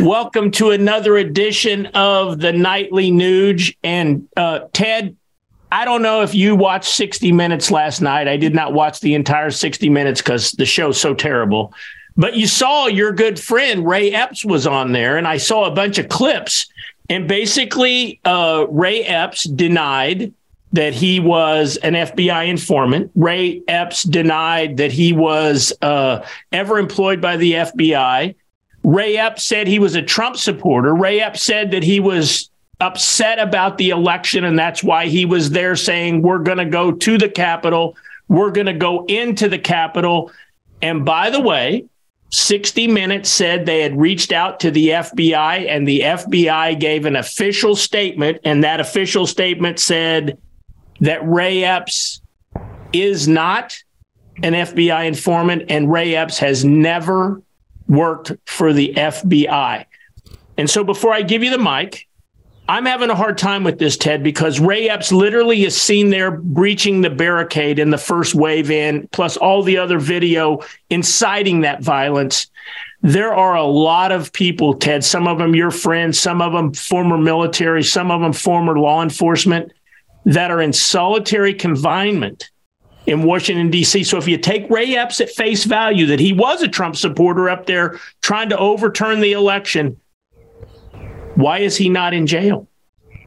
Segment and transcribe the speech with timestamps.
[0.00, 3.76] Welcome to another edition of the Nightly Nuge.
[3.84, 5.16] And uh, Ted,
[5.70, 8.26] I don't know if you watched 60 Minutes last night.
[8.26, 11.74] I did not watch the entire 60 Minutes because the show's so terrible.
[12.16, 15.70] But you saw your good friend Ray Epps was on there, and I saw a
[15.70, 16.66] bunch of clips.
[17.10, 20.32] And basically, uh, Ray Epps denied
[20.72, 23.10] that he was an FBI informant.
[23.14, 28.34] Ray Epps denied that he was uh, ever employed by the FBI.
[28.84, 30.94] Ray Epps said he was a Trump supporter.
[30.94, 32.50] Ray Epps said that he was
[32.80, 36.92] upset about the election, and that's why he was there saying, We're going to go
[36.92, 37.96] to the Capitol.
[38.28, 40.32] We're going to go into the Capitol.
[40.80, 41.84] And by the way,
[42.30, 47.14] 60 Minutes said they had reached out to the FBI, and the FBI gave an
[47.16, 48.38] official statement.
[48.44, 50.38] And that official statement said
[51.00, 52.20] that Ray Epps
[52.92, 53.76] is not
[54.42, 57.42] an FBI informant, and Ray Epps has never
[57.92, 59.84] worked for the FBI.
[60.56, 62.08] And so before I give you the mic,
[62.68, 66.30] I'm having a hard time with this, Ted, because Ray Epps literally is seen there
[66.30, 71.82] breaching the barricade in the first wave in, plus all the other video inciting that
[71.82, 72.46] violence.
[73.02, 76.72] There are a lot of people, Ted, some of them your friends, some of them
[76.72, 79.72] former military, some of them former law enforcement,
[80.24, 82.51] that are in solitary confinement
[83.06, 84.04] in Washington, D.C.
[84.04, 87.48] So if you take Ray Epps at face value that he was a Trump supporter
[87.48, 90.00] up there trying to overturn the election,
[91.34, 92.68] why is he not in jail?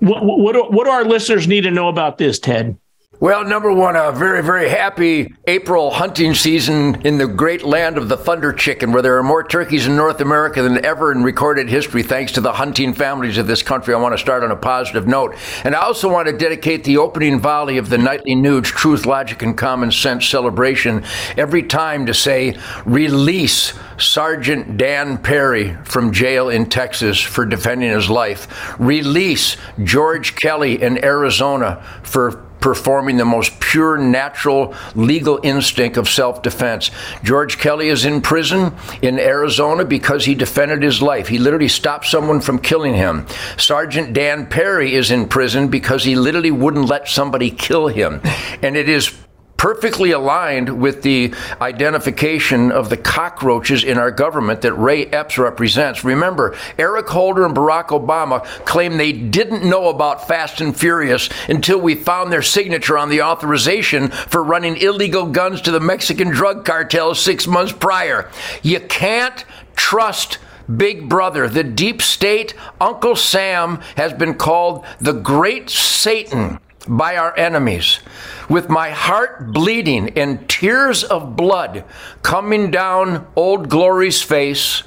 [0.00, 2.76] What, what, what do our listeners need to know about this, Ted?
[3.20, 8.08] Well, number one, a very, very happy April hunting season in the great land of
[8.08, 11.68] the Thunder Chicken, where there are more turkeys in North America than ever in recorded
[11.68, 13.92] history, thanks to the hunting families of this country.
[13.92, 15.36] I want to start on a positive note.
[15.64, 19.42] And I also want to dedicate the opening volley of the Nightly Nuge Truth, Logic,
[19.42, 21.04] and Common Sense celebration
[21.36, 28.08] every time to say, release Sergeant Dan Perry from jail in Texas for defending his
[28.08, 28.80] life.
[28.80, 36.42] Release George Kelly in Arizona for performing the most pure, natural, legal instinct of self
[36.42, 36.90] defense.
[37.22, 41.28] George Kelly is in prison in Arizona because he defended his life.
[41.28, 43.26] He literally stopped someone from killing him.
[43.56, 48.20] Sergeant Dan Perry is in prison because he literally wouldn't let somebody kill him.
[48.62, 49.12] And it is
[49.60, 56.02] perfectly aligned with the identification of the cockroaches in our government that Ray Epps represents.
[56.02, 61.78] Remember, Eric Holder and Barack Obama claimed they didn't know about Fast and Furious until
[61.78, 66.64] we found their signature on the authorization for running illegal guns to the Mexican drug
[66.64, 68.30] cartels six months prior.
[68.62, 69.44] You can't
[69.76, 70.38] trust.
[70.76, 76.58] Big Brother, the deep state, Uncle Sam has been called the great Satan
[76.88, 78.00] by our enemies,
[78.48, 81.84] with my heart bleeding and tears of blood
[82.22, 84.82] coming down Old Glory's face,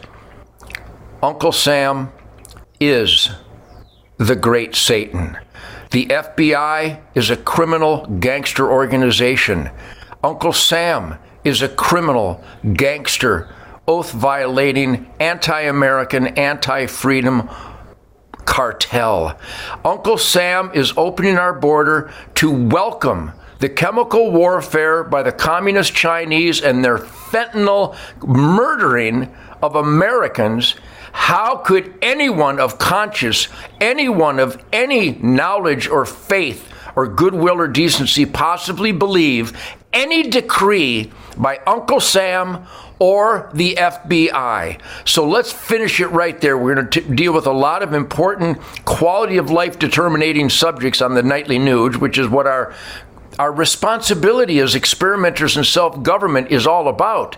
[1.21, 2.11] Uncle Sam
[2.79, 3.29] is
[4.17, 5.37] the great Satan.
[5.91, 9.69] The FBI is a criminal gangster organization.
[10.23, 12.43] Uncle Sam is a criminal
[12.73, 13.53] gangster,
[13.87, 17.49] oath violating, anti American, anti freedom
[18.45, 19.39] cartel.
[19.83, 26.61] Uncle Sam is opening our border to welcome the chemical warfare by the communist Chinese
[26.61, 27.95] and their fentanyl
[28.25, 30.75] murdering of Americans.
[31.13, 33.47] How could anyone of conscience,
[33.79, 39.57] anyone of any knowledge or faith or goodwill or decency possibly believe
[39.93, 42.65] any decree by Uncle Sam
[43.03, 44.79] or the FBI.
[45.03, 46.57] So let's finish it right there.
[46.57, 51.13] We're going to deal with a lot of important quality of life determining subjects on
[51.13, 52.73] the Nightly Nuge, which is what our
[53.37, 57.35] our responsibility as experimenters in self government is all about.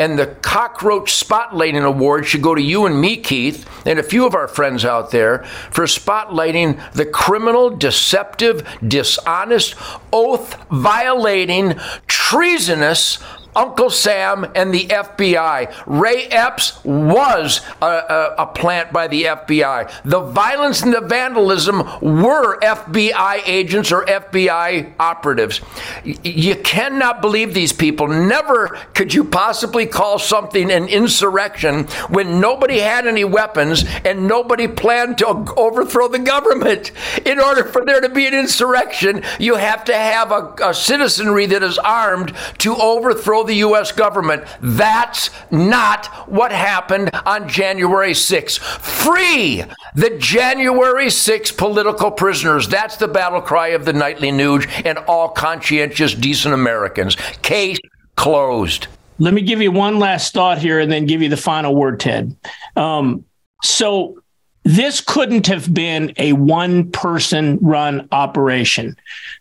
[0.00, 4.26] And the Cockroach Spotlighting Award should go to you and me, Keith, and a few
[4.26, 9.74] of our friends out there for spotlighting the criminal, deceptive, dishonest,
[10.10, 11.74] oath violating,
[12.06, 13.18] treasonous,
[13.54, 15.82] Uncle Sam and the FBI.
[15.86, 20.02] Ray Epps was a, a, a, plant by the FBI.
[20.04, 25.60] The violence and the vandalism were FBI agents or FBI operatives.
[26.04, 28.08] Y- you cannot believe these people.
[28.08, 34.68] Never could you possibly call something an insurrection when nobody had any weapons and nobody
[34.68, 35.26] planned to
[35.56, 36.92] overthrow the government.
[37.24, 41.46] In order for there to be an insurrection, you have to have a, a citizenry
[41.46, 43.92] that is armed to overthrow the U.S.
[43.92, 44.44] government.
[44.60, 48.58] That's not what happened on January 6th.
[48.58, 49.64] Free
[49.94, 52.68] the January 6 political prisoners.
[52.68, 57.16] That's the battle cry of the Nightly Nuge and all conscientious, decent Americans.
[57.42, 57.78] Case
[58.16, 58.86] closed.
[59.18, 62.00] Let me give you one last thought here and then give you the final word,
[62.00, 62.36] Ted.
[62.76, 63.24] Um,
[63.62, 64.22] So
[64.64, 68.96] this couldn't have been a one person run operation.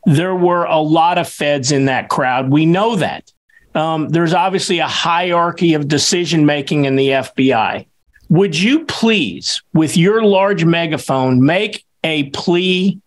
[0.06, 2.50] There were a lot of feds in that crowd.
[2.50, 3.31] We know that.
[3.80, 7.86] Um, there's obviously a hierarchy of decision making in the FBI.
[8.28, 13.00] Would you please, with your large megaphone, make a plea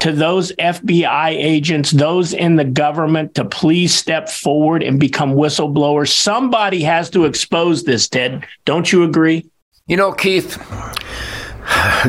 [0.00, 6.08] to those FBI agents, those in the government, to please step forward and become whistleblowers?
[6.08, 8.46] Somebody has to expose this, Ted.
[8.66, 9.50] Don't you agree?
[9.86, 10.58] You know, Keith,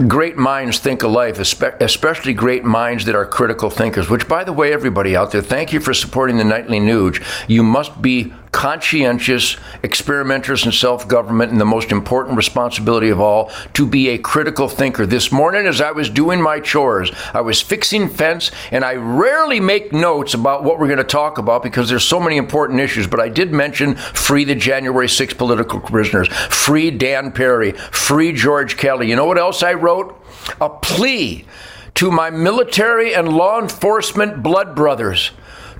[0.07, 4.74] great minds think alike, especially great minds that are critical thinkers, which, by the way,
[4.74, 7.24] everybody out there, thank you for supporting the Nightly Nuge.
[7.48, 13.51] You must be conscientious experimenters in self government, and the most important responsibility of all,
[13.73, 15.05] to be a critical thinker.
[15.05, 19.59] This morning, as I was doing my chores, I was fixing fence, and I rarely
[19.59, 23.07] make notes about what we're going to talk about because there's so many important issues.
[23.07, 28.77] But I did mention free the January 6 political prisoners, free Dan Perry, free George
[28.77, 29.09] Kelly.
[29.09, 30.23] You know what else I wrote?
[30.61, 31.45] A plea
[31.95, 35.31] to my military and law enforcement blood brothers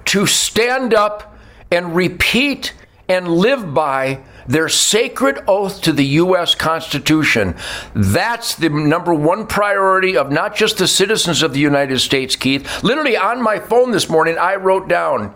[0.06, 1.33] to stand up
[1.74, 2.74] and repeat
[3.10, 6.56] and live by their sacred oath to the U.S.
[6.56, 7.56] Constitution.
[7.94, 12.84] That's the number one priority of not just the citizens of the United States, Keith.
[12.84, 15.34] Literally on my phone this morning, I wrote down,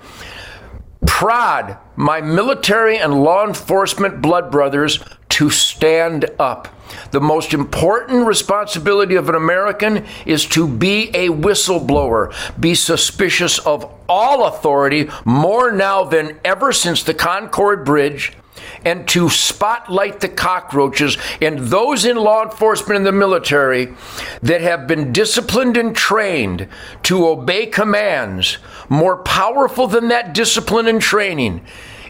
[1.08, 5.00] prod my military and law enforcement blood brothers
[5.30, 6.68] to stand up.
[7.12, 13.92] The most important responsibility of an American is to be a whistleblower, be suspicious of
[14.08, 18.34] all authority more now than ever since the Concord Bridge
[18.88, 23.94] and to spotlight the cockroaches and those in law enforcement and the military
[24.42, 26.70] that have been disciplined and trained
[27.04, 28.60] to obey commands.
[28.88, 31.66] More powerful than that discipline and training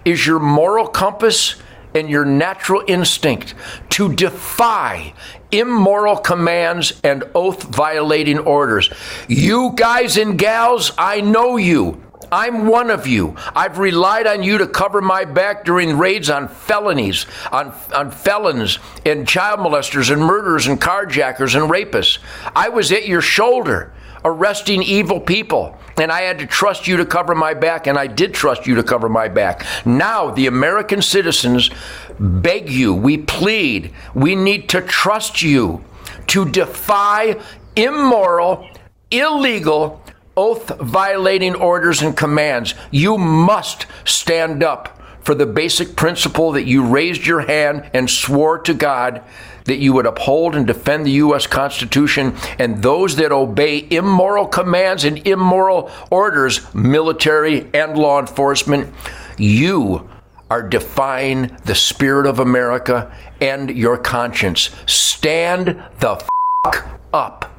[0.06, 1.56] is your moral compass
[1.96, 3.56] and your natural instinct
[3.90, 5.14] to defy
[5.52, 8.92] immoral commands and oath violating orders.
[9.28, 12.04] You guys and gals, I know you.
[12.32, 13.36] I'm one of you.
[13.56, 18.80] I've relied on you to cover my back during raids on felonies, on, on felons
[19.06, 22.20] and child molesters and murderers and carjackers and rapists.
[22.56, 23.94] I was at your shoulder
[24.26, 25.78] arresting evil people.
[26.00, 28.76] And I had to trust you to cover my back, and I did trust you
[28.76, 29.66] to cover my back.
[29.84, 31.72] Now, the American citizens
[32.20, 35.84] beg you, we plead, we need to trust you
[36.28, 37.42] to defy
[37.76, 38.70] immoral,
[39.10, 40.04] illegal,
[40.38, 42.74] oath violating orders and commands.
[42.92, 48.60] You must stand up for the basic principle that you raised your hand and swore
[48.60, 49.22] to God
[49.66, 51.46] that you would uphold and defend the U.S.
[51.46, 58.94] Constitution, and those that obey immoral commands and immoral orders, military and law enforcement,
[59.38, 60.10] you
[60.50, 64.70] are defying the spirit of America and your conscience.
[64.86, 66.26] Stand the
[66.64, 67.54] f- up.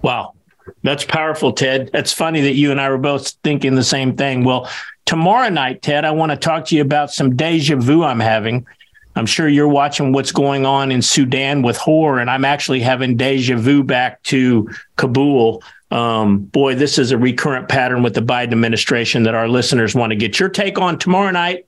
[0.00, 0.34] Wow.
[0.82, 1.90] That's powerful, Ted.
[1.92, 4.44] That's funny that you and I were both thinking the same thing.
[4.44, 4.68] Well,
[5.04, 8.66] tomorrow night, Ted, I want to talk to you about some deja vu I'm having.
[9.14, 13.16] I'm sure you're watching what's going on in Sudan with horror, and I'm actually having
[13.16, 15.62] deja vu back to Kabul.
[15.90, 20.10] Um, boy, this is a recurrent pattern with the Biden administration that our listeners want
[20.10, 21.66] to get your take on tomorrow night,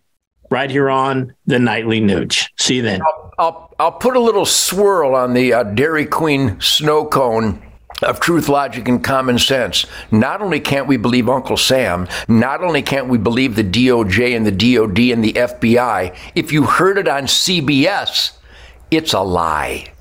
[0.50, 2.49] right here on the Nightly Nuge.
[2.58, 3.02] See you then.
[3.02, 7.62] I'll, I'll, I'll put a little swirl on the uh, Dairy Queen snow cone
[8.04, 9.87] of truth, logic, and common sense.
[10.11, 14.46] Not only can't we believe Uncle Sam, not only can't we believe the DOJ and
[14.46, 18.32] the DOD and the FBI, if you heard it on CBS,
[18.90, 19.92] it's a lie.